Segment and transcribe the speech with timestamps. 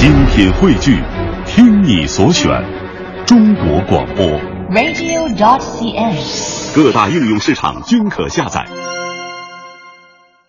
[0.00, 0.96] 精品汇聚，
[1.44, 2.50] 听你所选，
[3.26, 4.24] 中国广播。
[4.70, 8.66] radio.dot.cn，各大应用市场均可下载。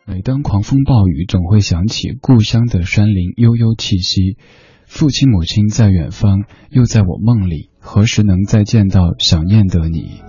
[0.06, 4.38] 每当狂风暴雨，总会想起故乡的山林悠悠气息。
[4.86, 10.22] 父亲母亲在远方，又在我梦里，何时能再见到想念的你？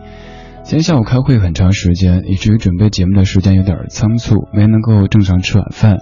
[0.65, 5.99] 今天下午开会很长时间，以至于准备节目的时间有点仓促，没能够正常吃晚饭。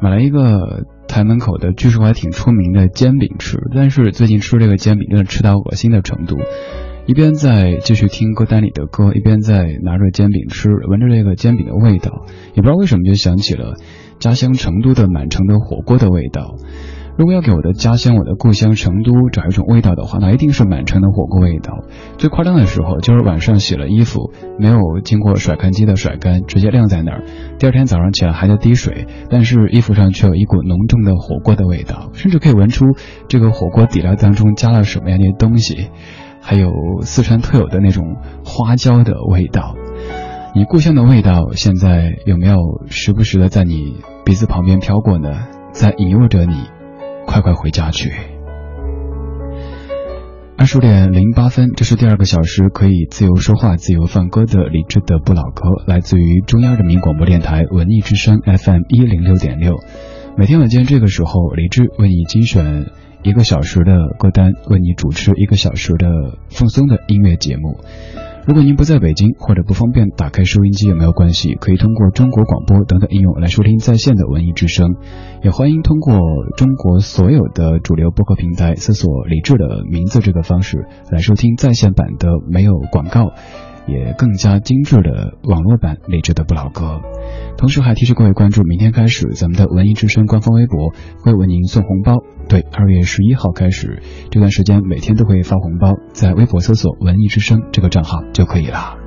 [0.00, 6.38] 买了一个台门口的，据说还挺出名的煎饼吃，但是最近吃这个煎饼真的吃到恶心的程度。
[7.04, 13.74] 一边在继续听歌单里的歌，一边在拿着煎饼吃，闻着这个煎饼的味道，也不知道为什么就想起了
[14.20, 16.56] 家乡成都的满城的火锅的味道。
[17.18, 21.84] 如果要给我的家乡、我的故乡成都找一种味道的话，那一定是满城的火锅味道。
[22.16, 27.24] 最夸张的时候，就是晚上洗了衣服，没有经过甩干机的甩干，直接晾在那儿，
[27.58, 32.86] 第二天早上起来还在滴水，但是衣服上却有一股浓重的火锅的味道，甚至可以闻出
[33.28, 35.88] 这个火锅底料当中加了什么样的东西，
[36.40, 36.70] 还有
[37.02, 39.74] 四川特有的那种花椒的味道。
[40.54, 45.28] 你故乡的味道，现在有没有时不时的在你鼻子旁边飘过呢？
[45.72, 46.56] 在引诱着你。
[47.26, 48.12] 快快回家去。
[50.56, 59.76] 二十点零八分，这是第二个小时可以自由说话、自由放歌的李志的不老歌，来自于中央人民广播电台文艺之声 FM 一零六点六。
[60.36, 62.86] 每天晚间这个时候，李志为你精选
[63.24, 67.80] 一个小时的歌单，为你主持一个小时的放松的音乐节目。
[68.44, 74.96] 如果您不在北京或者不方便打开收音机也没有关系，可以通过中国广播等等应用来收听在线的文艺之声。
[75.44, 76.18] 也欢迎通过
[76.56, 83.30] 中国所有的主流播客平台搜索李志的名字这个方式来收听在线版的没有广告。
[83.86, 87.00] 也更加精致的网络版励志的不老歌，
[87.56, 92.18] 同时还提示各位关注，明天开始咱们的文艺之声官方微博会为您送红包。
[92.48, 99.01] 对，二月十一号开始这段时间每天都会发红包，在微博搜索文艺之声这个账号就可以了。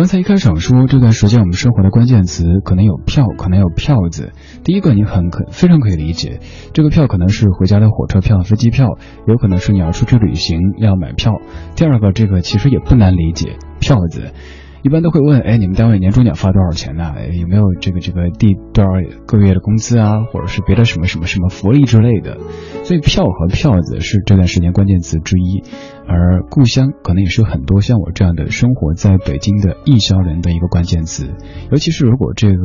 [0.00, 4.32] 刚才一开场说这段时间我们生活的关键词可能有票，可能有票子。
[4.64, 6.40] 第一个你很可非常可以理解，
[6.72, 8.96] 这个票可能是回家的火车票、飞机票，
[9.28, 11.34] 有可能是你要出去旅行要买票。
[11.76, 14.32] 第二个这个其实也不难理解，票子。
[14.82, 17.12] 一般都会问，哎，你们单位年终奖发多少钱呢？
[17.34, 18.90] 有没有这个这个第多少
[19.26, 22.38] 个月的工资啊，或者是别的什么什么什么福利之类的？
[22.84, 25.62] 所以票和票子是这段时间关键词之一，
[26.06, 31.28] 而故乡可能也是很多像我这样的生活在北京的异乡人的一个关键词。
[31.70, 32.56] 尤其是如果这个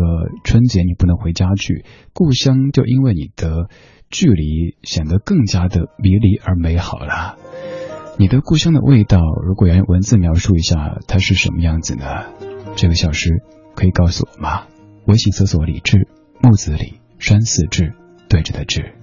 [0.43, 1.83] 春节你不能回家去，
[2.13, 3.67] 故乡就因为你的
[4.09, 7.35] 距离显得更加的迷离而美好了。
[8.17, 12.05] 你的故乡的味道，如果要用文字描述一下，它是什么样子呢？
[12.77, 13.43] 这个小诗
[13.75, 14.67] 可以告诉我吗？
[15.05, 16.07] 微信搜索“李志
[16.41, 17.93] 木子李山寺志
[18.29, 18.94] 对着的志。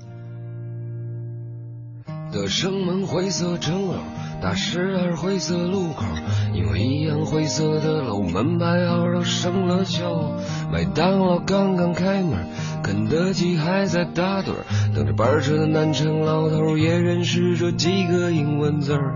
[2.32, 3.94] 的生门灰色城楼，
[4.40, 6.06] 大十二灰色路口，
[6.54, 10.32] 因为一样灰色的楼门牌号都生了锈。
[10.72, 12.46] 麦当劳刚刚开门，
[12.82, 19.14] 肯德基还在打盹儿，等着班车的南城老头也认识这几个英文字儿。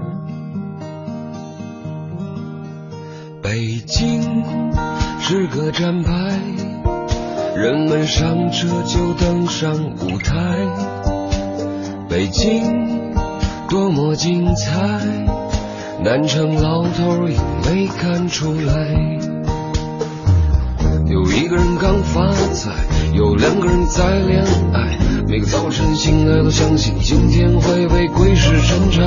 [3.42, 4.44] 北京
[5.20, 6.38] 是个站牌，
[7.56, 10.34] 人们上车就登上舞台。
[12.10, 13.05] 北京。
[13.68, 14.72] 多么精彩！
[16.02, 18.72] 南城老头也没看出来。
[21.08, 22.70] 有一个人刚发财，
[23.12, 24.96] 有两个人在恋爱。
[25.26, 29.02] 每个早晨醒来都相信今天会被鬼使神差。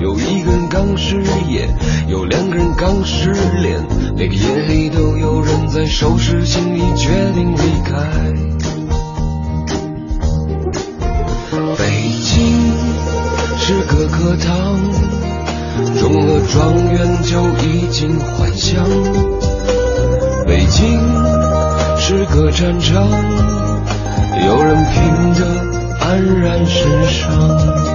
[0.00, 1.68] 有一个人刚失业，
[2.06, 3.84] 有两个人刚失恋。
[4.16, 8.83] 每个夜里都有人在收拾行李，决定离开。
[13.66, 14.78] 是个课堂，
[15.98, 18.84] 中了状元就已经幻想。
[20.46, 21.00] 北京
[21.96, 23.08] 是个战场，
[24.46, 25.46] 有人拼得
[25.98, 27.93] 黯然神伤。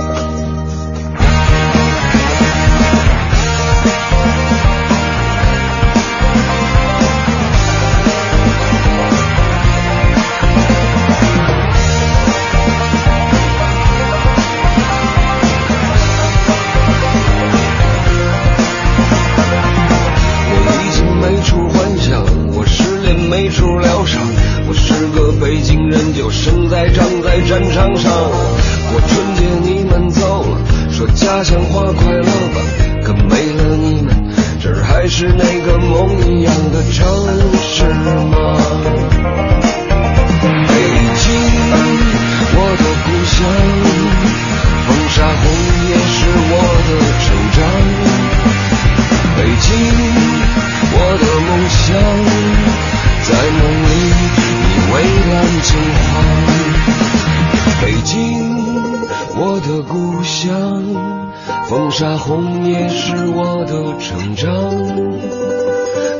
[64.09, 64.49] 成长。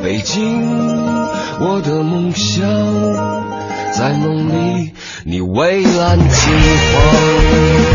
[0.04, 0.62] 北京，
[1.60, 2.70] 我的梦想，
[3.94, 4.92] 在梦里
[5.24, 6.54] 你蔚蓝金
[6.94, 7.89] 黄。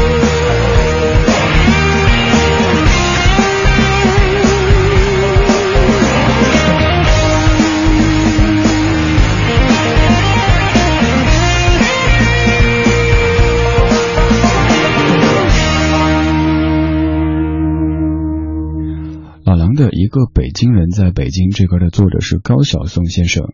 [20.95, 23.53] 在北京这歌的作者是高晓松先生。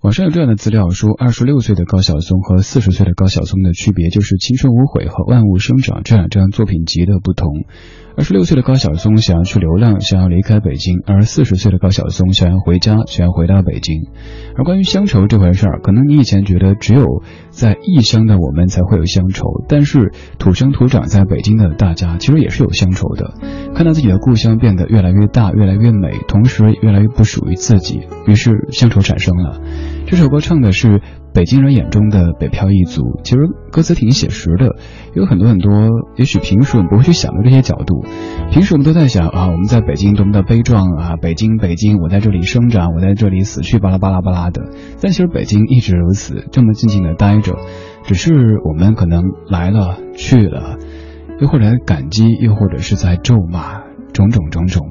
[0.00, 7.66] 网上有这样的资料说，二十六岁的高晓松和四十岁的高晓松的区别就是《青春无悔》和《万物生长》这两张作品集的不同。
[8.16, 14.06] 二十六岁的高晓松想要去流浪，想要离开北京；而四十岁的高晓松想要回家，想要回到北京。
[14.56, 17.22] 而关于乡愁这回事儿，可能你以前觉得只有
[17.60, 23.34] 在异乡的我们才会有乡愁，但是土生土长在北京的大家其实也是有乡愁的。
[23.74, 29.60] 看到自己的故乡变得越来越大、越来越美，同时越来越不属于自己，于是乡愁产生了。
[30.06, 31.02] 这首歌唱的是。
[31.32, 33.38] 北京人眼中的北漂一族，其实
[33.70, 34.76] 歌词挺写实的，
[35.14, 35.70] 有很多很多，
[36.16, 38.04] 也许平时我们不会去想的这些角度。
[38.50, 44.70] 平时我们都在想啊，我们在北京多么的悲壮啊，北京北京，我在这里生长，我在这里死去，巴拉巴拉巴拉的。
[45.00, 47.56] 但其实北京一直如此，这么静静的待着，
[48.02, 48.32] 只是
[48.64, 50.78] 我们可能来了去了，
[51.40, 54.84] 又或者感激，又或者是在咒骂，种种种种。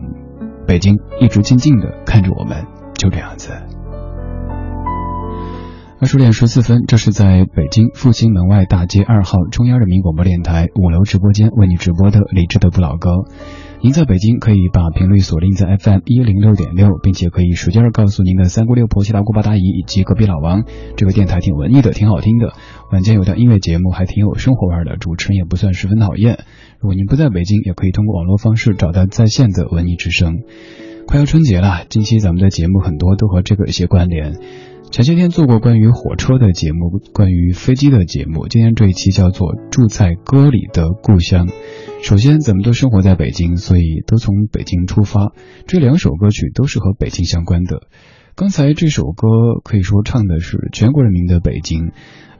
[0.65, 3.51] 北京一直静静的看着我们，就这样子。
[6.01, 13.09] 二十点十四分，这是在北京复兴门外大街二号中央人民广播电台五楼直播间为你直播的李智的不老歌。
[13.81, 20.63] 您在北京可以把频率锁定在 FM 一零六点六，并且可以使劲儿告诉您的三姑六婆、七大姑八大姨以及隔壁老王，
[20.95, 22.53] 这个电台挺文艺的，挺好听的。
[22.93, 26.39] 晚间有段音乐节目，还挺有生活味儿的，主持人也不算十分讨厌。
[26.79, 30.43] 如果您不在北京，也可以通过网络方式找到在线的文艺之声。
[31.07, 34.35] 快要春节了，近期咱们的节目很多都和这个有些关联。
[34.91, 38.47] 前些天做过关于火车的节目，关于飞机的节目。
[38.47, 41.47] 今天这一期叫做《住在歌里的故乡》。
[42.01, 45.31] 首先，咱们都生活在北京，所以都从北京出发。
[45.67, 47.83] 这两首歌曲都是和北京相关的。
[48.35, 49.27] 刚才这首歌
[49.63, 51.91] 可以说唱的是全国人民的北京，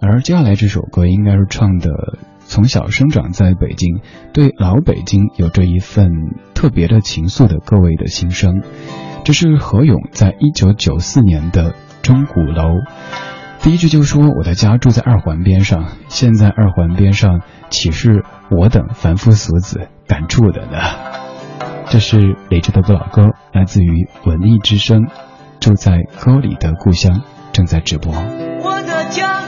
[0.01, 3.99] 而接下来这首歌应该是唱的从小生长在北京，
[4.33, 6.09] 对老北京有着一份
[6.55, 8.63] 特别的情愫的各位的心声。
[9.23, 11.75] 这是何勇在一九九四年的。
[12.09, 12.79] 钟鼓楼，
[13.61, 20.79] 第一句就说我的家住在二环边上，现在二环边上岂是我等凡夫俗子敢住的呢？
[21.85, 25.05] 这是李志的不老歌，来自于文艺之声，
[25.59, 27.21] 住在歌里的故乡
[27.51, 28.11] 正在直播。
[28.11, 29.38] 我的家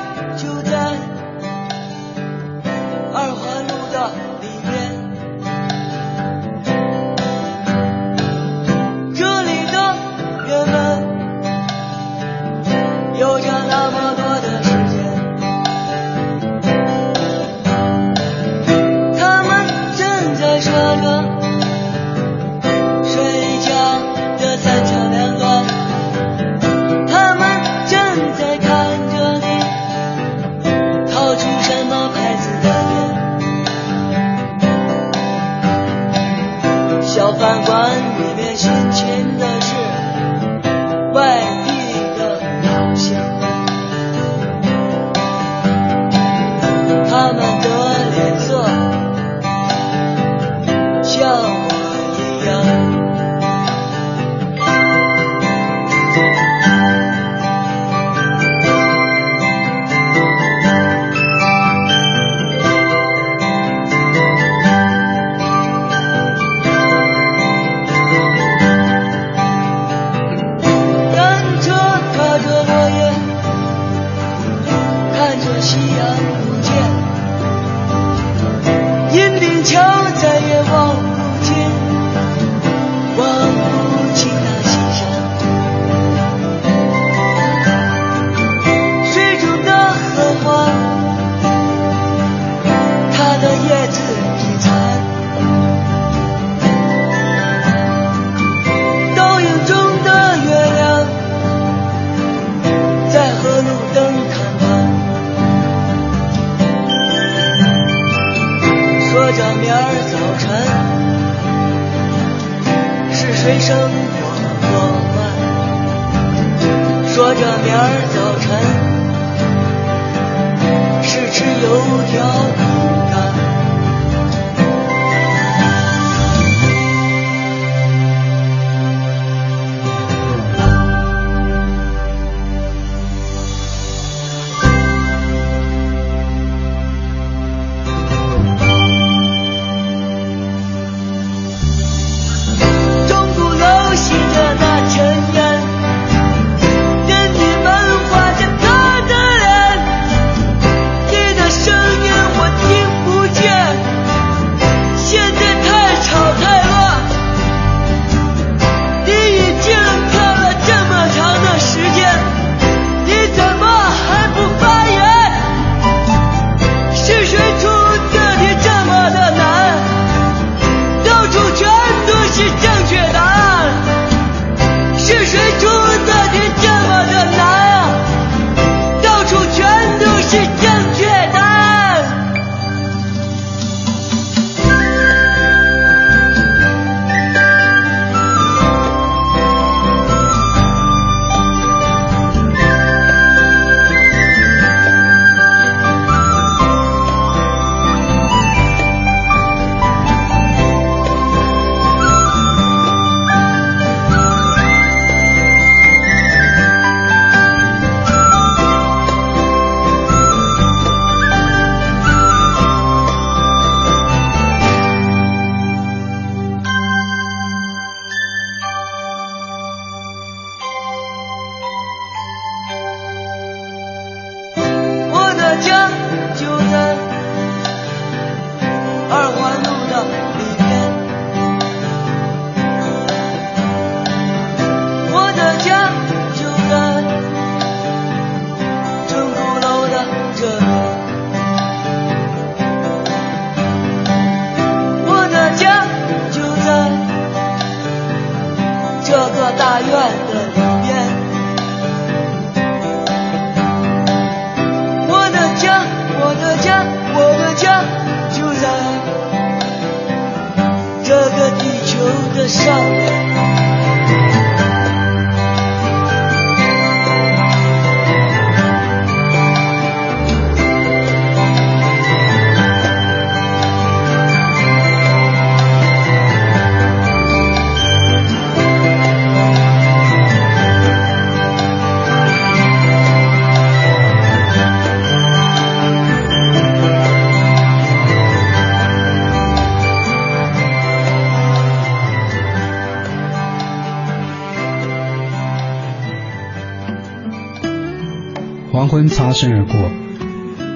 [299.31, 299.89] 擦身而过，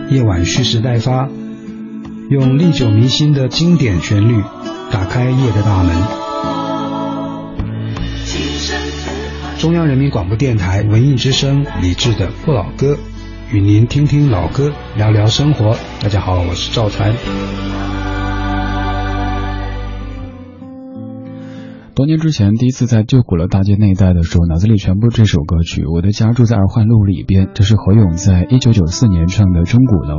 [0.09, 1.27] 夜晚蓄势待发，
[2.29, 4.41] 用历久弥新的经典旋律
[4.89, 5.93] 打开夜的大门。
[9.59, 12.97] 中央人民广播电台文艺之声李志的不老歌，
[13.51, 15.75] 与您听听老歌，聊聊生活。
[16.01, 17.13] 大家好，我是赵传。
[21.95, 25.85] 多年之前，第一次在旧鼓楼大街那一带的时候，脑子里全部这首歌曲。
[25.85, 30.15] 我的家住在二环路里边，这是何勇在一九九四年唱的《钟鼓楼》。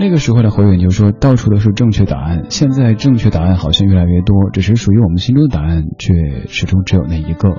[0.00, 2.46] 那个时候的何勇就说，到处都是正确答案。
[2.50, 6.12] 现在正确答案好像越来越多，只是属于我们心中的答案，却
[6.48, 7.56] 始终只有那一个。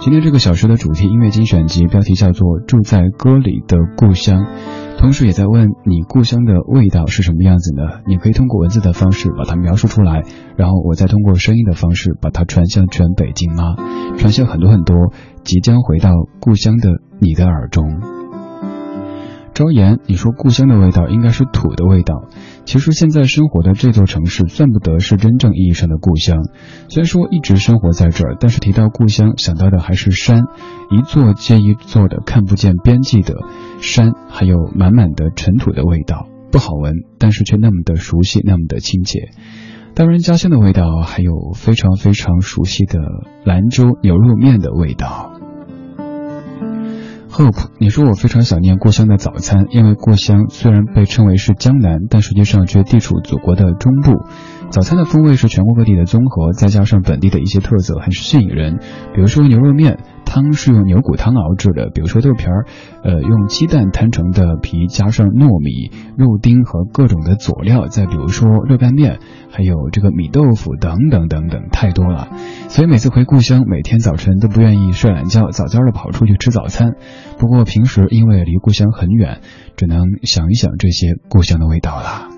[0.00, 4.44] 今天这个小时的主题音乐精选集，标题叫做《住在歌里的故乡》。
[4.98, 8.02] 同时也在问你故乡的味道是什么样子呢？
[8.06, 10.24] 你可以通过文字的方式把它描述出来，
[10.56, 13.76] 然后我再通过声音的方式把它传向全北京吗？
[14.18, 15.12] 传向很多很多
[15.44, 18.17] 即将回到故乡的你的耳中。
[19.58, 22.28] 昭言，你说故乡的味道应该是土的味道。
[22.64, 26.44] 其实现在生活的这座城市算不得是真正意义上的故乡。
[26.88, 30.44] 虽然说一直生活在这儿，但是提到故乡，想到的还是山，
[30.92, 33.34] 一座接一座的看不见边际的
[33.80, 39.30] 山，还有满满的尘土的味道，不好闻，但是却那么的熟悉，那么的亲切。
[39.96, 43.00] 当然，家乡的味道还有非常非常熟悉的
[43.44, 45.32] 兰州牛肉面的味道。
[47.38, 54.26] Hope，你说我非常想念故乡的早餐，因为故乡虽然被称为是江南，但实际上却地处祖国的中部。
[54.70, 58.78] 早餐的风味是全国各地的综合，再加上本地的一些特色，很是吸引人。
[59.14, 59.98] 比如说牛肉面。
[60.30, 62.66] 汤是用牛骨汤熬制的，比如说豆皮儿，
[63.02, 69.20] 呃，用鸡蛋摊成的皮，加上糯米、肉丁和各种的佐料，再比如说热干面，
[69.50, 72.28] 还有这个米豆腐等等等等，太多了。
[72.68, 76.92] 所以每次回故乡，每天早晨都不愿意睡懒觉，早早的跑出去吃早餐。
[77.38, 79.40] 不过平时因为离故乡很远，
[79.76, 82.37] 只能想一想这些故乡的味道了。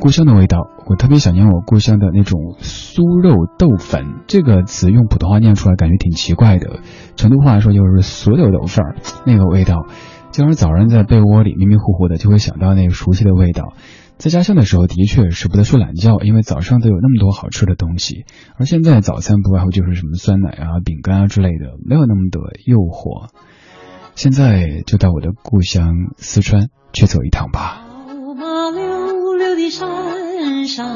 [0.00, 4.22] 故乡的味道，我特别想念我故乡的那种酥肉豆粉。
[4.26, 6.80] 这个词用普通话念出来感觉挺奇怪的，
[7.16, 9.86] 成都话说就是酥肉豆粉儿 那个味道。
[10.30, 13.72] 经常早上在被窝里迷迷糊糊的，就会想到那个熟悉的味道。
[14.18, 18.24] 在家乡的时候，的确舍不得睡懒觉，因为早上都有那么多好吃的东西。
[18.58, 23.30] 而现在早餐不外乎就是什么酸奶啊、饼干啊之类的，没有那么多诱惑。
[24.16, 27.83] 现在就到我的故乡四川去走一趟吧。
[29.74, 30.86] 山上，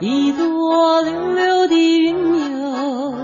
[0.00, 3.14] 一朵溜溜的云哟，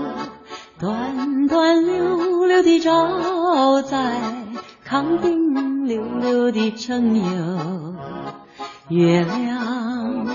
[0.79, 4.21] 端端溜溜的照在
[4.85, 7.23] 康定溜溜的城哟，
[8.89, 10.27] 月亮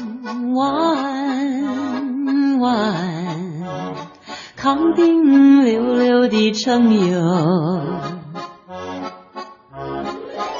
[0.54, 2.96] 弯弯，
[4.56, 7.80] 康定溜溜的城哟，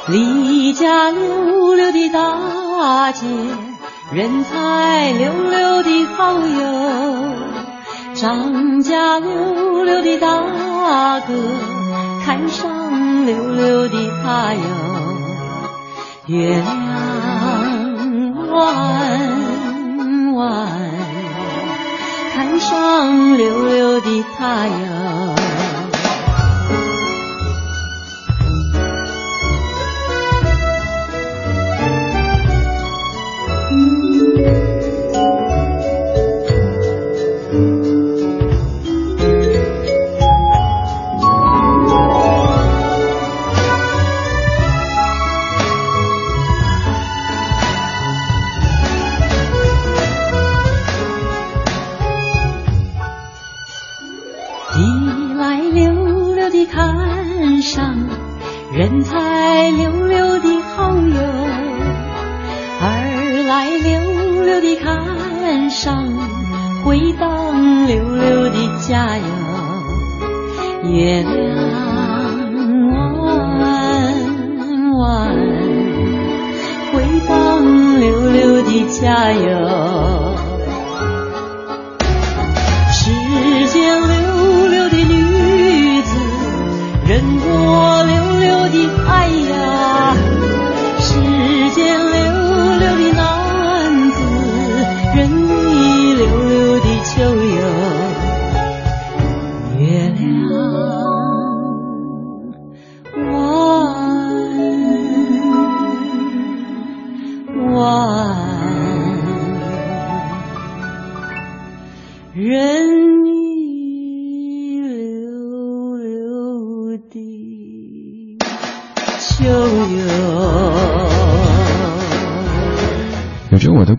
[0.06, 3.26] 离家溜溜的大街。
[4.14, 7.32] 人才溜溜的好友，
[8.14, 11.32] 张家溜溜的大哥，
[12.22, 14.60] 看上溜溜的她哟，
[16.26, 16.64] 月亮
[18.52, 20.68] 弯弯，
[22.34, 25.41] 看上溜溜的他哟。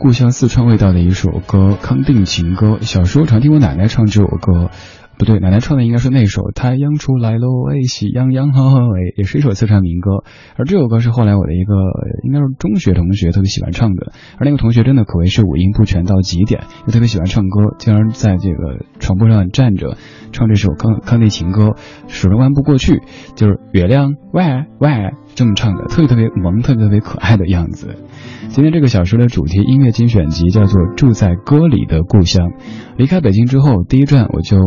[0.04, 2.72] 故乡四川味道的一首歌《康定情歌》。
[2.82, 4.70] 小时候常听我奶奶唱这首歌。
[5.18, 10.26] 不对，奶奶唱的应该是那首《太阳出来喽》，哎，喜洋洋，哈哈，哎，也是一首四川民歌。
[10.58, 11.74] 而这首歌是后来我的一个
[12.24, 19.96] 应该是中学同学特别喜欢唱的，而那个同学真的可谓是五音不全到极点，又特别喜欢唱歌，竟然在这个床铺上站着
[20.34, 21.68] 唱这首《康康定情歌》，
[22.08, 23.02] 数着弯不过去，
[23.36, 24.44] 就是月亮喂
[24.80, 24.90] 喂
[25.36, 27.96] 这么唱的，特别特别萌，特别特别可爱的样子。
[28.50, 32.50] 今天这个小说的主题音乐精选集叫做《住在歌里的故乡》。
[32.98, 34.58] 离开北京之后，第一站我就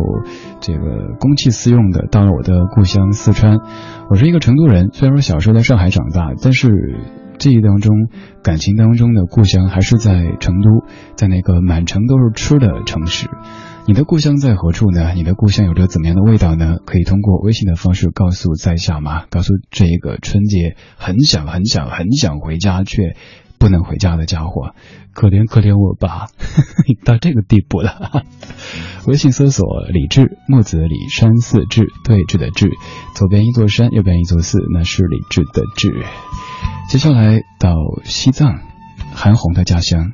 [0.59, 3.59] 这个公器私用的到了我的故乡四川。
[4.09, 6.69] 我是一个成都人，虽然说小时候在上海长大，但是
[7.37, 8.09] 记忆当中、
[8.43, 10.83] 感情当中的故乡还是在成都，
[11.15, 13.29] 在那个满城都是吃的城市。
[13.87, 15.13] 你的故乡在何处呢？
[15.13, 16.75] 你的故乡有着怎么样的味道呢？
[16.85, 19.25] 可以通过微信的方式告诉在下吗？
[19.29, 23.15] 告诉这个春节很想很想很想回家却。
[23.59, 24.75] 不能回家的家伙，
[25.15, 26.27] 可怜可怜我吧，
[27.03, 28.23] 到这个地步了。
[29.07, 32.69] 微信搜索李志，木子李山寺志，对峙的志，
[33.15, 36.05] 左边一座山，右边一座寺，那是李志的志。
[36.87, 37.73] 接下来到
[38.03, 38.59] 西藏，
[39.15, 39.55] 韩红。
[39.55, 40.11] 的家乡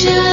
[0.00, 0.29] future.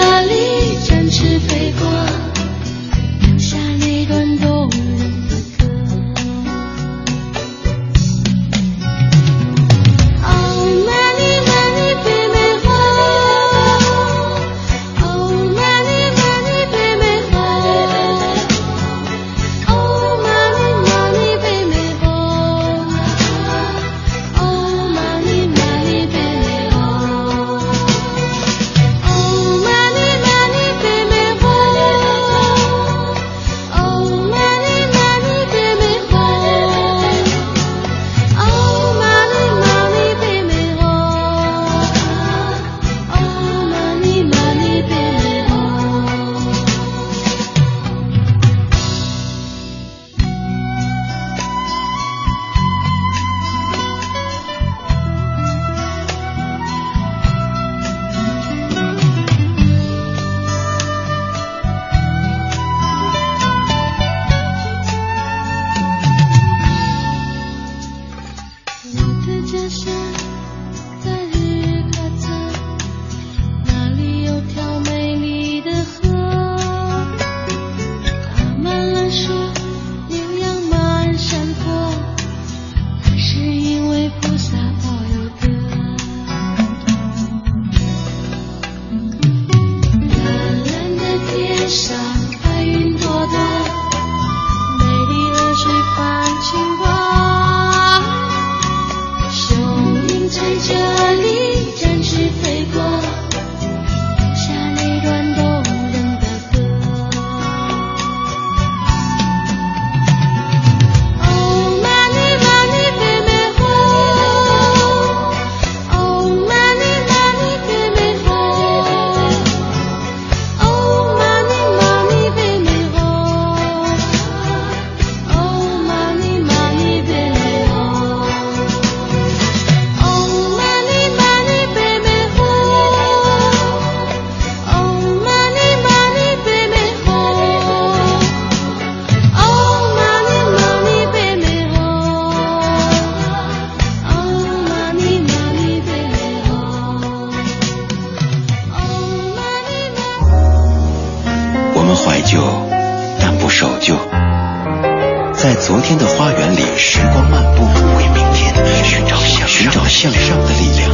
[159.97, 160.93] 向上的力量。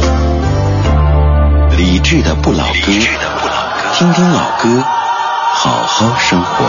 [1.76, 2.90] 理智的不老歌。
[3.92, 6.64] 听听老歌，好好生活。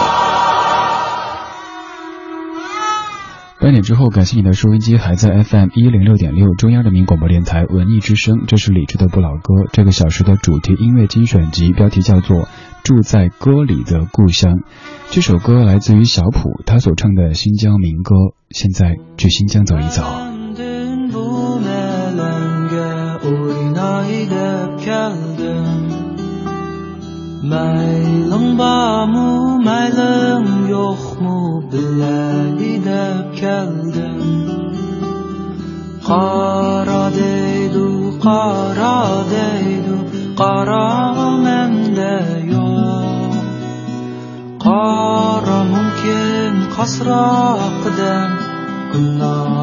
[3.62, 8.43] 八点之后，感谢你的收音机还在 FM 一零六点六，中央人民广播电台文艺之声。
[8.48, 12.43] 这是李志的不老歌，这个小时的主题音乐精选集，标题叫做
[12.84, 14.56] 《住在歌里的故乡》。
[15.10, 18.13] 这首歌来自于小普，他所唱的新疆民歌。
[18.50, 20.04] 现在去新疆走一走。
[27.51, 29.27] maylim bormi
[29.67, 31.39] maylim yo'qmi
[31.71, 34.19] bilay deb keldim
[36.10, 37.88] qaro deydu
[38.25, 38.99] qaro
[39.34, 39.95] deydu
[40.41, 40.88] qaro
[41.45, 42.15] menda
[42.53, 43.36] yo'q
[44.65, 48.31] qaro mumkin qasroqdan
[48.91, 49.55] gullar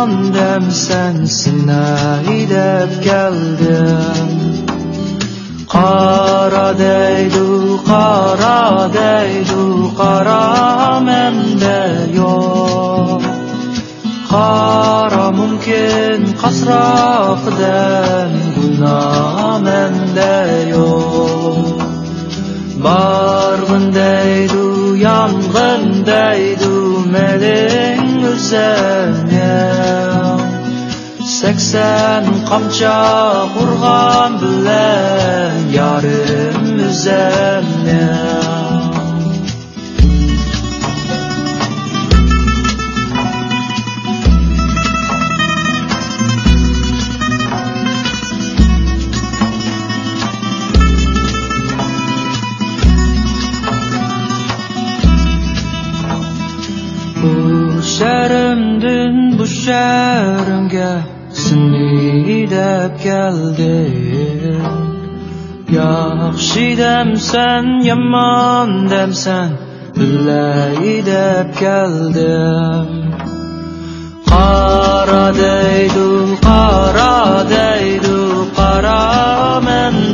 [0.00, 0.69] condemn
[32.50, 32.94] qamcha
[33.62, 38.29] urg'on bilan yorim o'zimni
[66.80, 69.50] demsan yomon demsan
[69.96, 72.88] bilay deb keldim
[74.30, 76.08] qora deydu
[76.46, 77.16] qora
[77.54, 78.18] deydu
[78.58, 79.02] qora
[79.66, 80.09] menda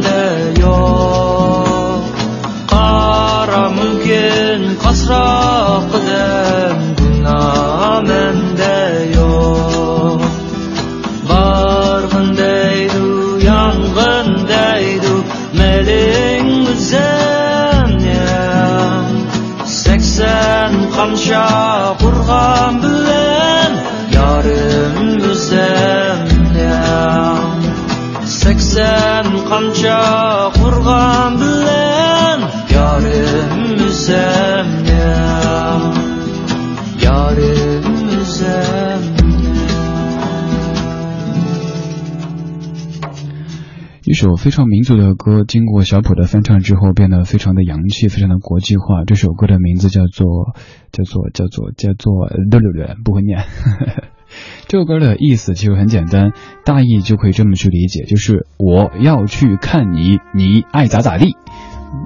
[44.16, 49.04] 首非常民族的歌，经过小普的翻唱之后，变得非常的洋气，非常的国际化。
[49.06, 50.54] 这首歌的名字叫做
[50.90, 53.44] 叫做叫做叫做六六六，不会念。
[54.68, 56.32] 这首歌的意思其实很简单，
[56.64, 61.36] 大意就可以这么去理解，就是我要去看你，你爱咋咋地。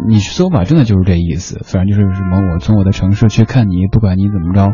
[0.09, 1.61] 你搜吧，真的就是这意思。
[1.65, 4.73] 反正就是什么，我从我的城市去看你，不管你怎么着，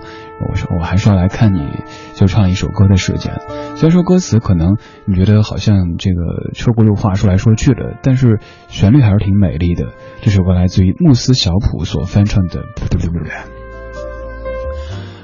[0.49, 1.67] 我说我还是要来看你，
[2.15, 3.33] 就唱一首歌的时间。
[3.77, 9.89] 虽然说歌词可能你觉得好像这个车轱辘话说来说去的，但是旋律还是挺美丽的。
[10.23, 12.63] 这首歌来自于慕斯小普所翻唱的。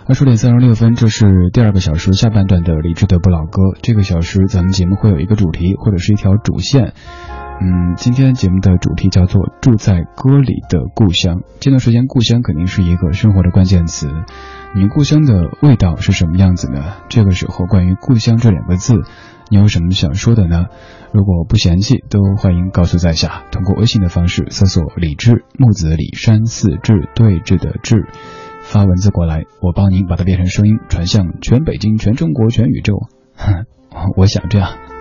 [0.04, 3.62] 二十点三十六分，这是第二个小时下半段的理智的不老歌。
[3.82, 6.92] 这个小时咱们节目会有一个主题或者是一条主线。
[7.64, 11.42] 嗯，今天节目的主题叫做住在歌里的故乡。
[11.60, 14.10] 这段时间，故乡肯定是一个生活的关键词。
[14.74, 16.96] 你故乡的味道是什么样子呢？
[17.08, 18.94] 这个时候，关于故乡这两个字，
[19.48, 20.66] 你有什么想说的呢？
[21.12, 28.08] 如果不嫌弃，都欢迎告诉在下，通过微信的方式搜索“李志木子李山寺志对峙的志”，
[28.62, 32.94] 发文字过来，我帮您把它变成声音，传向全北京、全中国、全宇宙。
[34.16, 34.91] 我想这样。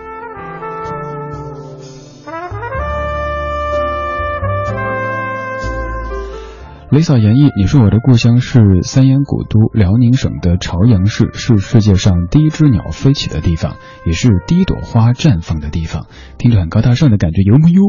[6.92, 16.04] Lisa 言绎，你说我的故乡是三燕古都辽宁省的朝阳市，是世界上第一只鸟飞起的地方，也是第一朵花绽放的地方。
[16.36, 17.80] 听着很高大上的感觉，有木有？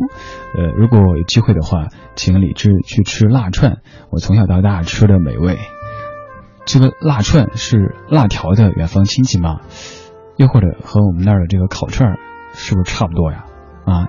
[0.58, 5.58] 呃，如果有机会的话，请李志去吃辣串，我从小到大吃的美味。
[6.66, 9.60] 这个辣串是辣条的远方亲戚吗？
[10.38, 12.20] 又或者和我们那儿的这个烤串儿
[12.54, 13.44] 是不是差不多呀？
[13.86, 14.08] 啊？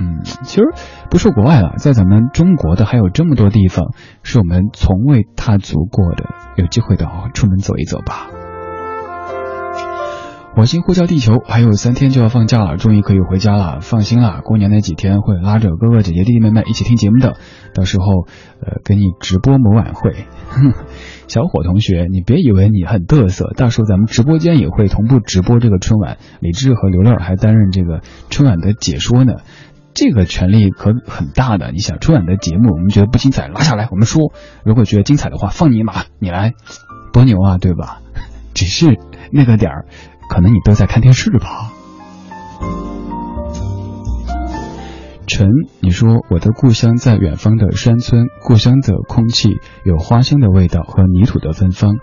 [0.00, 0.62] 嗯，其实
[1.10, 6.24] 不说国外了，在咱们中国的还有这么多地方是我们从未踏足过的，
[6.56, 8.28] 有机会的哦，出门走一走吧。
[10.54, 14.40] 火星呼叫地球，还有三天就要放假了，终于可以回家了，放心啦！
[14.42, 17.36] 过年那几天会拉着哥哥姐姐弟弟妹妹一起听节目的，
[17.74, 18.26] 到时候
[18.60, 20.26] 呃给你直播某晚会。
[21.28, 29.34] 小伙同学，你别以为你很嘚瑟，到时候咱们直播间也会同步直播这个春晚，李志和刘乐还担任这个春晚的解说呢。
[30.00, 34.32] 这个权利可很大的，你想春晚的节目，我们觉得不精彩，拉下来我们说；
[34.64, 36.52] 如果觉得精彩的话，放你一马，你来，
[37.12, 38.00] 多牛啊，对吧？
[38.54, 38.96] 只是
[39.32, 39.86] 那个点儿，
[40.30, 41.72] 可能你都在看电视吧。
[45.26, 45.48] 陈，
[45.80, 51.96] 你说我的故乡在远方的山村，故乡的空气有花香的味道和泥土的芬芳，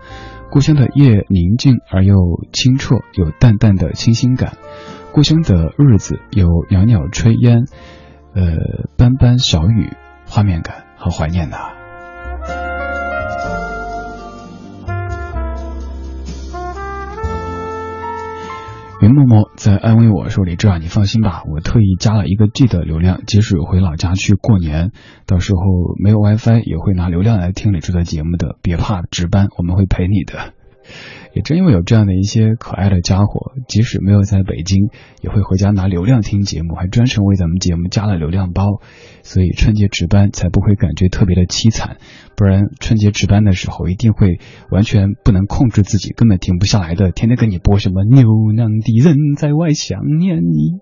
[0.52, 2.18] 故乡的夜宁静而又
[2.52, 4.58] 清澈，有淡淡的清新感。
[5.16, 7.64] 故乡的日子有袅袅炊烟，
[8.34, 9.94] 呃，斑斑小雨，
[10.28, 11.56] 画面感和怀念呐。
[19.02, 24.92] 云默默在安慰我说：“李志啊，你放心吧，我特意加了一个 G 的流量，即使回老家去过年，
[25.26, 25.62] 到时候
[26.04, 30.52] 没有 WiFi 也会拿流量来听李志的节目的，别怕值班，我们会陪你的。”
[31.34, 34.90] 也正因为有这样的一些可爱的家伙，即使没有在北京，
[35.22, 38.82] 也会回家拿流量听节目，还专程为咱们节目加了流量包，
[39.24, 41.98] 所以春节值班才不会感觉特别的凄惨。
[42.38, 48.24] 不然春节值班的时候，一定会完全不能控制自己，根本停不下来的，天天跟你播什么“牛
[48.56, 50.80] 郎的人在外想念你”，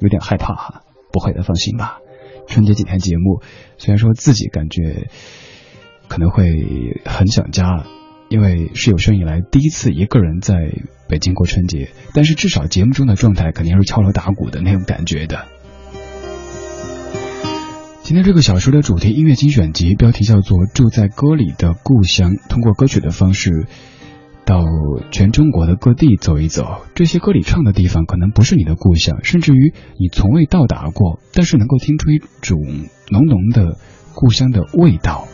[0.00, 0.82] 有点害怕哈。
[1.12, 1.98] 不会的，放心吧。
[2.46, 3.40] 春节几天节目，
[3.78, 5.08] 虽然说自己感觉
[6.08, 7.86] 可能会很想家。
[8.28, 10.54] 因为是有生以来第一次一个人在
[11.08, 15.46] 北京过春节，但是至少节目中的状态肯定是敲锣打鼓的那种感觉的。
[18.02, 23.66] 今天这个小说的主题音乐精选集标题叫做《住在歌里的故乡》，通过歌曲的方式
[24.44, 24.64] 到
[25.12, 26.82] 全中国的各地走一走。
[26.94, 32.60] 这些歌里唱的地方可能不是你的故乡，甚至于你从未到达过，但是能够听出一种
[33.10, 33.78] 浓浓的
[34.14, 35.28] 故乡的味道。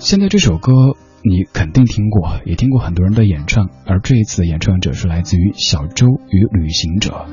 [0.00, 0.96] 现在这首歌。
[1.24, 7.26] 你肯定听过，也听过很多人的演唱，而这一次的演唱者是来自于小周与旅行者。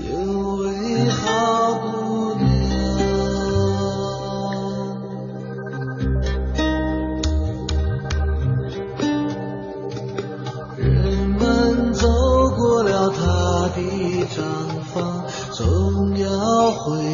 [0.00, 0.10] 有
[0.82, 1.33] 你好
[14.94, 17.13] 方总要回。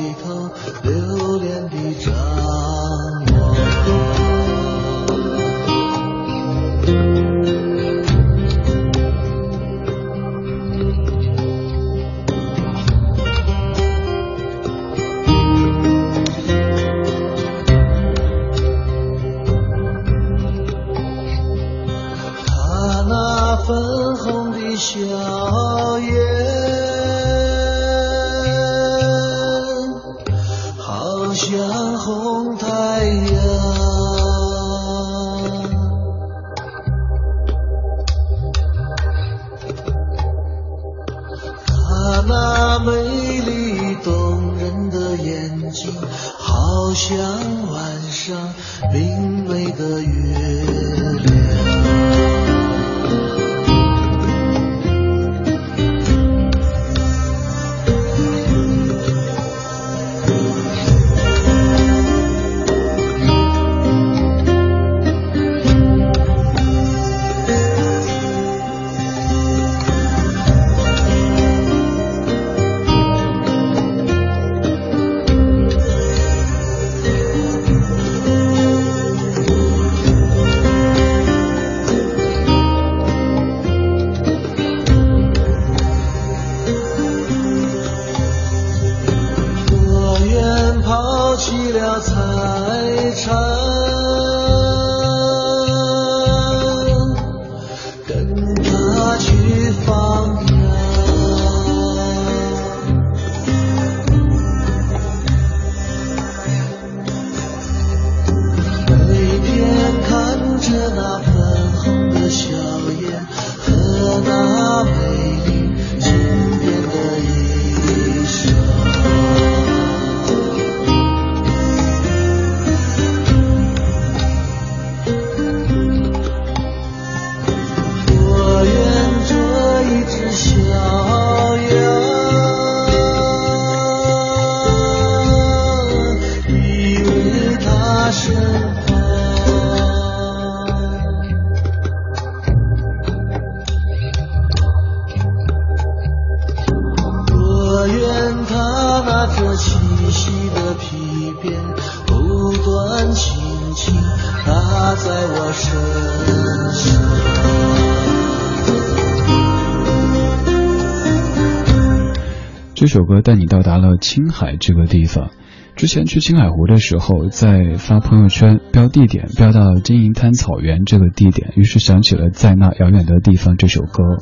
[163.91, 165.30] 了青海这个地方。
[165.76, 174.18] 之前去青海湖的时候，在发朋友圈标地点，标到金银滩草原这个地点，于是想起了在那遥远的地方这首歌。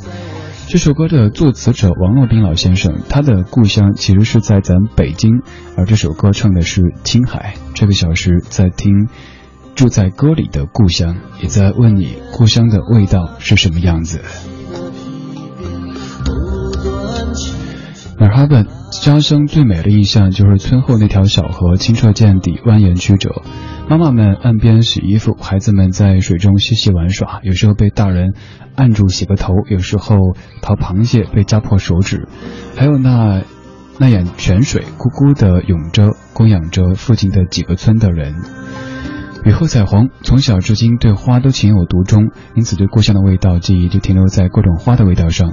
[0.68, 5.42] 这首歌的作词者王洛宾老先生，他的故乡其实是在咱北京，
[5.76, 7.54] 而这首歌唱的是青海。
[7.74, 9.08] 这个小时在听
[9.74, 14.20] 住在歌里的故乡，也在问你故乡的味道是什么样子。
[18.20, 23.42] 哪哈本家乡最美的印象就是村后那条小河清澈见底，蜿蜒曲折。
[23.88, 28.34] 妈妈们岸边洗衣服，孩子们在水中嬉戏玩耍，有时候被大人
[28.74, 30.16] 按住洗个头，有时候
[30.62, 32.28] 淘螃蟹被夹破手指，
[32.76, 33.42] 还有那
[33.98, 38.34] 那眼泉水咕咕的涌着，供养着附近的几个村的人。
[39.44, 45.52] 雨后彩虹，从小至今对花都情有独钟，因此对故乡的味道记忆就停留在各种花的味道上。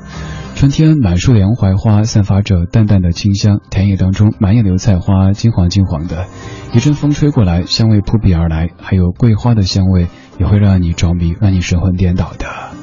[0.56, 6.26] 春天满树的洋槐花散发着淡淡的清香，田野当中满眼油菜花金黄金黄的，
[6.74, 10.08] 一阵风吹过来，香味扑鼻而来，还有桂花的香味
[10.40, 12.75] 也会让你着迷，让你神魂颠倒的。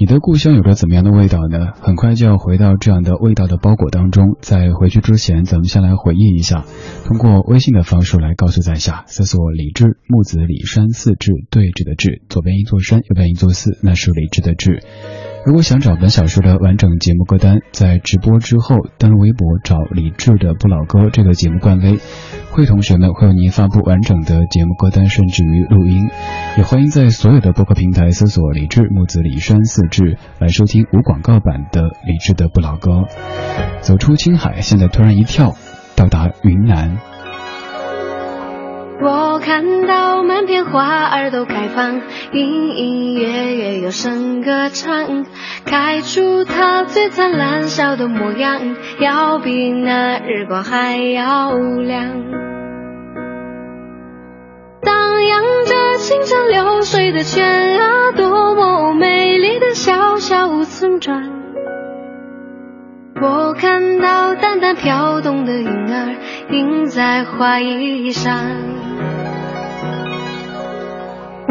[0.00, 1.72] 你的故乡有着怎么样的味道呢？
[1.82, 4.38] 很快就要回到这样的味道的包裹当中。
[4.40, 6.64] 在回去之前，咱们先来回忆一下，
[7.04, 14.82] 通过微信的方式来告诉在下，搜索“李志木子李山寺志对峙的志”，左边一座山，右边一座寺，那是李志的志。
[15.44, 21.98] 如果想找本小时的完整节目歌单，在直播之后登录微博找李志的不老歌这个节目官微，
[22.52, 26.10] 会同学们会为您发布完整的节目歌单，甚至于录音。
[26.56, 33.04] 也欢迎在所有的播客平台搜索“李志木子李山四志”来收听无广告版的李志的不老歌。
[33.80, 35.54] 走出青海，现在突然一跳，
[35.94, 36.98] 到达云南。
[39.02, 42.00] 我看到满片花儿都开放，
[42.32, 45.26] 隐隐约约有声歌唱，
[45.64, 52.04] 开出它最灿烂笑的模样，要比那日光还要亮。
[54.82, 61.30] 荡漾着清澈流水的泉啊，多么美丽的小小村庄。
[63.22, 66.16] 我看到淡淡飘动的云儿，
[66.50, 68.89] 印在花衣上。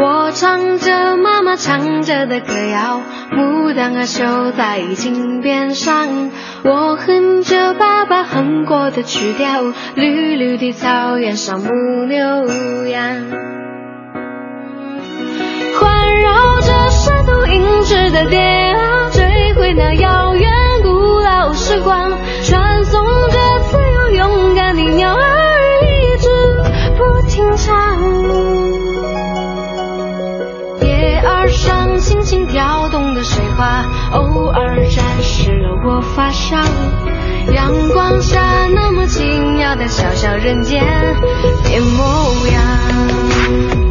[0.01, 3.01] 我唱着妈妈唱着的歌谣，
[3.33, 6.31] 牡丹儿绣在襟边上。
[6.63, 9.61] 我哼着爸爸哼过的曲调，
[9.95, 11.69] 绿绿的草原上牧
[12.05, 12.17] 牛
[12.87, 13.03] 羊。
[15.77, 20.49] 环绕着山都银质的蝶啊，追回那遥远
[20.81, 22.11] 古老时光，
[32.29, 36.57] 心跳动的水花，偶尔沾湿了我发梢。
[37.51, 40.79] 阳光下那么奇妙的小小人间
[41.63, 43.88] 变模样。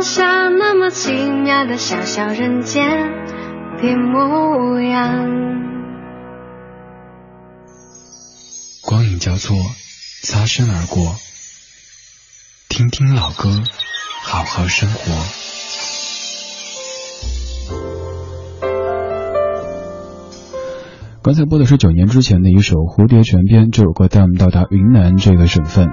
[0.00, 2.88] 那么奇妙的小小人间
[3.82, 5.26] 的模样。
[8.84, 9.56] 光影交错，
[10.22, 11.16] 擦身而过。
[12.68, 13.62] 听听老歌，
[14.22, 15.12] 好好生活。
[21.22, 25.88] 刚才播的是九年之前的一首《蝴蝶泉边》，这首歌带我们到达云南这个省份。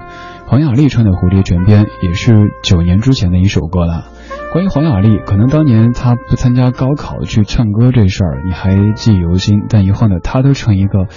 [0.48, 2.32] 黄雅莉唱的《蝴蝶泉边》也是
[2.62, 4.04] 九年之前的一首歌了。
[4.52, 11.08] 关于黄雅莉，可能当年她不参加高考去唱歌这事儿你还记忆犹新，但一晃呢，她都成一个。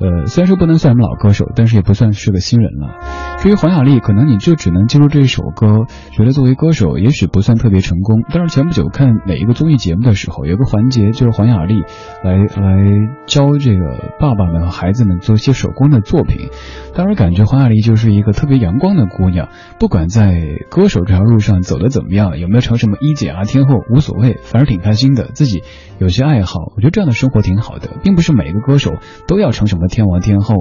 [0.00, 3.36] 呃，虽然说不能算什么老歌手，但是也不算是个新人了。
[3.38, 8.22] 至于黄雅莉，可能你就只能记住这一首歌，觉得作为歌手也许不算特别成功。
[8.32, 11.82] 但是前不久看哪一个综艺节目的时候，有个环节就是黄雅莉
[12.22, 12.86] 来来
[13.26, 16.50] 教这个爸爸们和孩子们做一些手工的作品。
[16.94, 19.48] 当时感觉黄雅莉就是一个特别阳光的姑娘，
[19.80, 20.40] 不管在
[20.70, 25.30] 歌手这条路上走的怎么样，有没有成什么一姐啊天后无所谓，反而挺开心的。
[25.34, 25.64] 自己
[25.98, 28.92] 有些爱好，我觉得这样的生活挺好的，并不是每一个歌手
[29.26, 29.87] 都要成什么。
[29.88, 30.54] 天王天后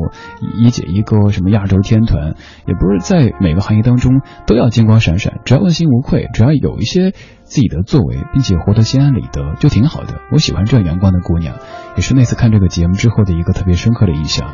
[0.58, 10.16] 一姐一哥什么亚洲天团，也不是在每个行业当中都要金光闪闪，只要问心无愧，只要有一些自己的作为，并且活得心安理得，就挺好的。
[10.32, 11.56] 我喜欢这样阳光的姑娘，
[11.96, 14.54] 也是那次看这个节目之后的一个特别深刻的印象。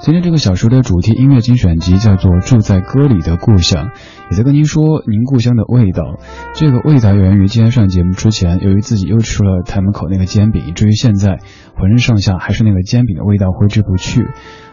[0.00, 3.84] 今天这个小说的主题音乐精选集叫做《住在歌里的故乡》，
[4.32, 6.18] 也在跟您说您故乡的味道。
[6.56, 11.38] 这个味道源于今天上节目之前，由于自己又吃了台门口那个煎饼，以至于现在
[11.76, 14.26] 浑身上下还是那个煎饼的味道挥之不去。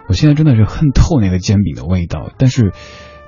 [0.07, 2.73] 我现在真的是恨透那个煎饼的味道，但是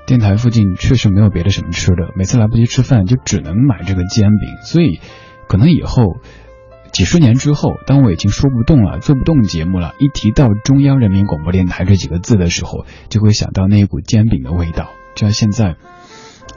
[0.05, 4.99] 电台附近确实没有别的什么吃的，每次来不及吃饭就只能买这个煎饼，所以
[5.47, 6.17] 可能以后。
[6.91, 15.77] 几十年之后，当我已经说不动了、做不动节目了，一提到中央人民广播电台这几个字的时候，就会想到那一股煎饼的味道，就像现在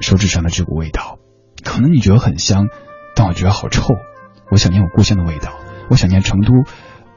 [0.01, 1.21] 手指上的这股味道。
[1.63, 2.67] 可能你觉得很香，
[3.15, 3.95] 但我觉得好臭。
[4.51, 5.53] 我想念我故乡的味道，
[5.89, 6.51] 我想念成都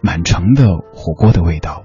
[0.02, 1.84] 满城的火锅的味道。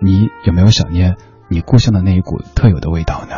[0.00, 1.16] 你有没有想念
[1.48, 3.34] 你故乡的那一股特有的味道呢？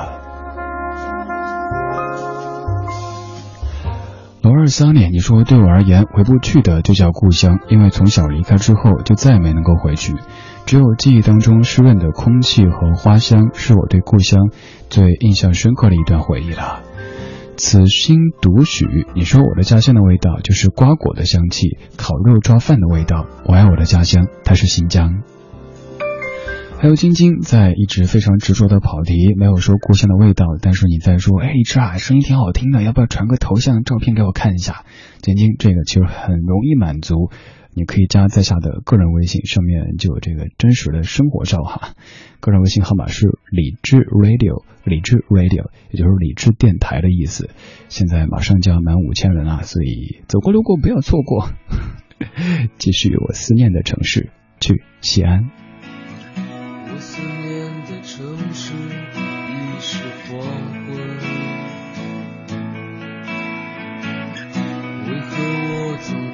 [4.42, 10.14] 罗二三年，你说对我而言回不去的就叫故乡，因为从小离开之后就再也没能够回去，
[10.66, 14.50] 只有记忆当中湿润的空气和花香，是我对故乡
[14.88, 16.82] 最印象深刻的一段回忆了。
[17.56, 23.26] 此心独许，你说我的家乡的味道就是瓜果的香气，烤肉抓饭的味道。
[23.46, 25.22] 我爱我的家乡，它是新疆。
[26.78, 34.84] 还有晶晶在一直非常执着的跑题，没有说故乡的味道，但是你在说，哎，荔枝啊，声音挺好听的，要不要传个头像照片给我看一下？
[35.22, 37.30] 晶晶，这个其实很容易满足，
[37.76, 41.92] 你可以加在下的个人微信，上面就有这个真实的生活照哈。
[42.40, 47.50] 个人微信号码是理智 radio，理智 radio，也就是理智电台的意思。
[47.90, 51.50] 现在马上就要满五千人了，所以走过路过不要错过。
[52.78, 55.50] 继续我思念的城市，去西安。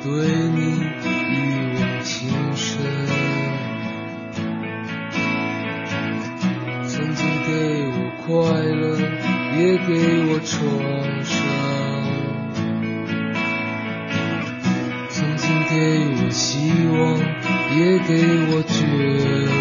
[0.05, 1.02] 对你
[8.33, 8.97] 快乐，
[9.59, 9.93] 也给
[10.25, 10.51] 我创
[11.23, 11.37] 伤；
[15.11, 15.75] 曾经给
[16.17, 16.97] 我希望，
[17.77, 17.79] 也
[18.09, 18.11] 给
[18.49, 18.73] 我绝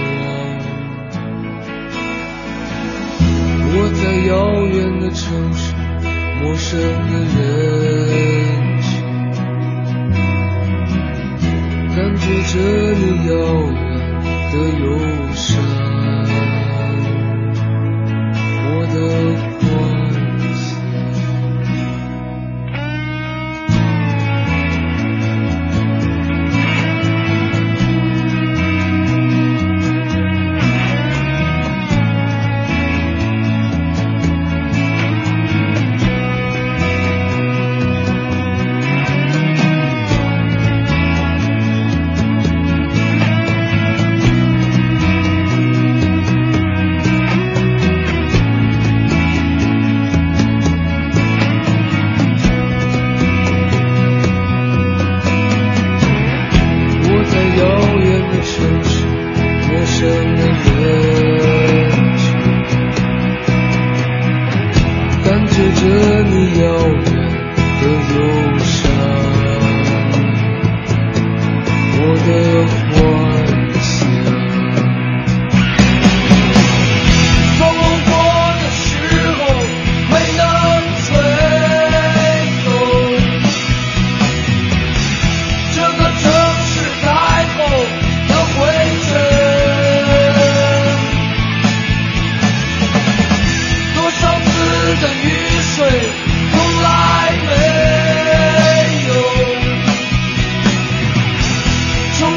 [0.08, 0.24] 望。
[3.74, 4.32] 我在遥
[4.68, 5.20] 远的城
[5.54, 5.76] 市，
[6.42, 7.36] 陌生的人
[8.82, 8.90] 群。
[11.94, 12.56] 感觉着
[12.96, 13.32] 你遥
[13.68, 13.76] 远
[14.54, 14.88] 的忧
[15.34, 15.50] 伤，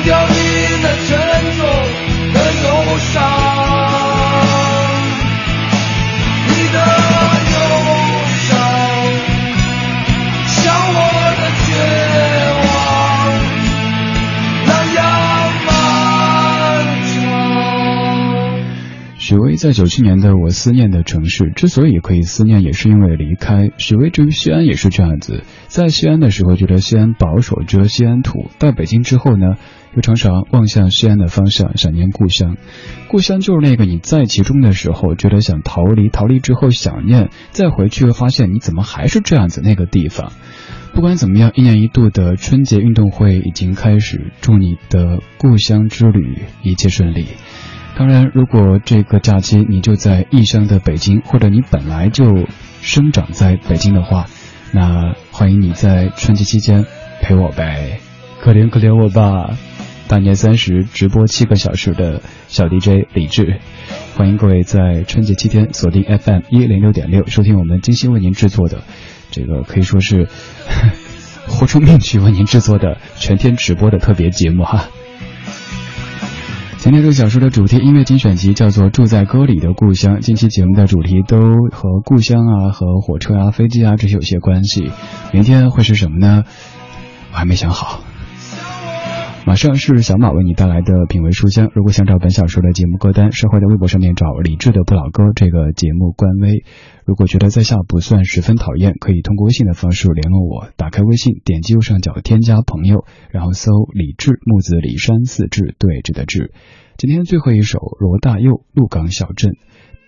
[0.04, 0.34] 掉你
[0.82, 1.16] 那沉
[1.56, 1.64] 重
[2.34, 2.66] 的忧
[2.98, 3.12] 伤
[6.46, 6.78] 你的
[7.50, 7.56] 忧
[8.44, 8.48] 伤
[10.46, 10.52] 像
[10.92, 10.98] 我
[11.38, 11.66] 的绝
[12.60, 12.68] 望
[14.66, 14.98] 那样
[15.66, 15.72] 漫
[17.14, 17.16] 长
[19.18, 23.70] 许巍在九七年的我思念的城市之所以可以思念也是因为离开。
[23.78, 28.50] 许巍至于西安也是这样子在西安的时候觉得西安保守着西安土。
[28.58, 29.54] 到北京之后呢
[29.94, 32.56] 又常常望向西安的方向，想念故乡。
[33.08, 40.32] 故乡就是那个你在其中的时候觉得想逃离，逃离之后想念，再回去又发现你怎么还是这样子那个地方。
[40.92, 47.26] 不管怎么样，一年一度的春节运动会已经开始，祝你的故乡之旅一切顺利。
[47.96, 52.46] 当然，如果这个假期你就在异乡的北京，或者你本来就
[52.80, 54.26] 生长在北京的话，
[54.72, 56.84] 那欢迎你在春节期间
[57.22, 58.00] 陪我呗，
[58.40, 59.56] 可怜可怜我吧。
[60.06, 63.60] 大年三十直播七个小时的小 DJ 李志，
[64.16, 68.82] 欢迎各位在春节期间锁定 FM 一零六点六，收听我们精心为您制作的。
[69.30, 70.28] 这个可以说是
[71.48, 74.88] 豁出命去为您制作的全天直播的特别节目哈。
[76.76, 80.16] 今天这个小说的主题音乐精选集叫做《住在歌里的故乡》。
[80.20, 81.38] 近期节目的主题都
[81.72, 84.92] 和故乡啊、和火车啊、飞机啊这些有些关系。
[85.32, 86.44] 明天会是什么呢？
[87.32, 88.00] 我还没想好。
[89.46, 91.70] 马上是小马为你带来的品味书香。
[91.74, 96.64] 如果想找本小说的节目歌单，稍后在微博上面找李志的不老歌这个节目官微。
[97.04, 100.68] 如果觉得在下不算十分讨厌，可以通过微信的方式联络我。
[100.78, 106.50] 打开微信，点击右上角添加朋友，然后搜李志木子李山四志对峙的志。
[106.96, 109.52] 今天最后一首罗大佑《鹿港小镇》，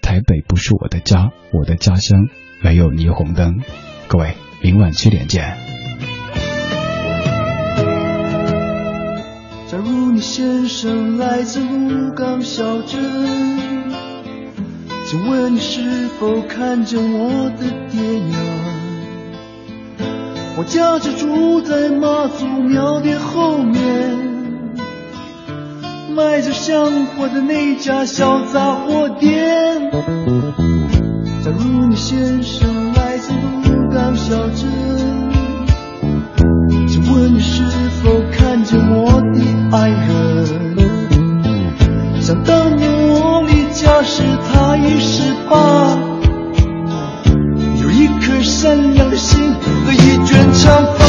[0.01, 2.27] 台北不是我的家，我的家乡
[2.65, 3.61] 没有霓虹灯。
[4.09, 4.33] 各位，
[4.63, 5.76] 明晚七点见。
[10.17, 12.99] 你先生来自鹿港小镇，
[15.07, 18.41] 请问你是否看见我的爹娘？
[20.57, 24.17] 我家就住在妈祖庙的后面，
[26.15, 29.91] 卖着香火的那家小杂货店。
[31.45, 34.67] 假如你先生来自鹿港小镇，
[36.89, 37.63] 请问你是
[38.03, 39.36] 否看见我的？
[39.73, 40.77] 爱人，
[42.21, 45.99] 想当年我离家时他已十八，
[47.83, 51.05] 有一颗善良的心和一卷长发。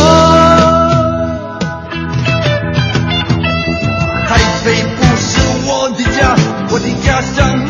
[4.27, 6.35] 台北不是我的家，
[6.71, 7.66] 我的家乡。